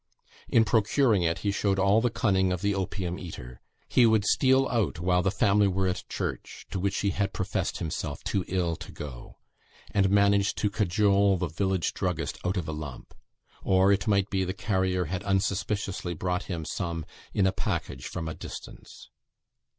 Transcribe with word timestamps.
In 0.49 0.65
procuring 0.65 1.21
it 1.21 1.39
he 1.45 1.51
showed 1.51 1.77
all 1.77 2.01
the 2.01 2.09
cunning 2.09 2.51
of 2.51 2.61
the 2.63 2.73
opium 2.73 3.19
eater. 3.19 3.61
He 3.87 4.07
would 4.07 4.25
steal 4.25 4.67
out 4.67 4.99
while 4.99 5.21
the 5.21 5.29
family 5.29 5.67
were 5.67 5.87
at 5.87 6.09
church 6.09 6.65
to 6.71 6.79
which 6.79 7.01
he 7.01 7.11
had 7.11 7.33
professed 7.33 7.77
himself 7.77 8.23
too 8.23 8.43
ill 8.47 8.75
to 8.77 8.91
go 8.91 9.37
and 9.91 10.09
manage 10.09 10.55
to 10.55 10.71
cajole 10.71 11.37
the 11.37 11.49
village 11.49 11.93
druggist 11.93 12.39
out 12.43 12.57
of 12.57 12.67
a 12.67 12.71
lump; 12.73 13.13
or, 13.61 13.91
it 13.91 14.07
might 14.07 14.31
be, 14.31 14.43
the 14.43 14.55
carrier 14.55 15.05
had 15.05 15.21
unsuspiciously 15.23 16.15
brought 16.15 16.45
him 16.45 16.65
some 16.65 17.05
in 17.31 17.45
a 17.45 17.51
packet 17.51 18.01
from 18.01 18.27
a 18.27 18.33
distance. 18.33 19.11